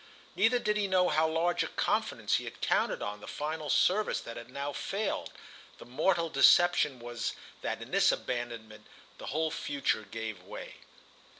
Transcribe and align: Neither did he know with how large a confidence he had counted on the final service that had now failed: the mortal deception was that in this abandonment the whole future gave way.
Neither 0.35 0.57
did 0.57 0.77
he 0.77 0.87
know 0.87 1.03
with 1.03 1.13
how 1.13 1.27
large 1.27 1.61
a 1.61 1.67
confidence 1.67 2.37
he 2.37 2.45
had 2.45 2.59
counted 2.59 3.03
on 3.03 3.19
the 3.21 3.27
final 3.27 3.69
service 3.69 4.19
that 4.21 4.35
had 4.35 4.49
now 4.49 4.73
failed: 4.73 5.31
the 5.77 5.85
mortal 5.85 6.27
deception 6.27 6.97
was 6.99 7.33
that 7.61 7.83
in 7.83 7.91
this 7.91 8.11
abandonment 8.11 8.87
the 9.19 9.27
whole 9.27 9.51
future 9.51 10.07
gave 10.09 10.41
way. 10.41 10.77